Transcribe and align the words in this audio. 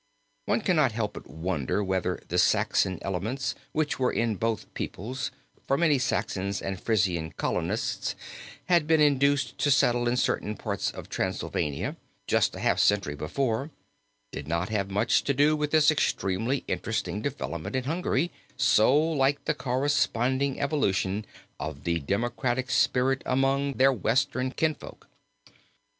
One 0.47 0.61
cannot 0.61 0.93
help 0.93 1.13
but 1.13 1.29
wonder 1.29 1.83
whether 1.83 2.19
the 2.27 2.39
Saxon 2.39 2.97
elements 3.03 3.53
which 3.71 3.99
were 3.99 4.11
in 4.11 4.35
both 4.35 4.73
peoples, 4.73 5.29
for 5.67 5.77
many 5.77 5.99
Saxon 5.99 6.51
and 6.63 6.81
Frisian 6.81 7.33
colonists 7.33 8.15
had 8.65 8.87
been 8.87 8.99
induced 8.99 9.59
to 9.59 9.69
settle 9.69 10.07
in 10.07 10.17
certain 10.17 10.55
parts 10.57 10.89
of 10.89 11.07
Transylvania 11.07 11.97
just 12.25 12.55
half 12.55 12.77
a 12.77 12.81
century 12.81 13.13
before, 13.15 13.69
did 14.31 14.47
not 14.47 14.69
have 14.69 14.89
much 14.89 15.23
to 15.25 15.35
do 15.35 15.55
with 15.55 15.69
this 15.69 15.91
extremely 15.91 16.63
interesting 16.67 17.21
development 17.21 17.75
in 17.75 17.83
Hungary, 17.83 18.31
so 18.57 18.97
like 18.99 19.45
the 19.45 19.53
corresponding 19.53 20.59
evolution 20.59 21.27
of 21.59 21.83
the 21.83 21.99
democratic 21.99 22.71
spirit 22.71 23.21
among 23.27 23.73
their 23.73 23.93
western 23.93 24.49
kinsfolk. 24.49 25.07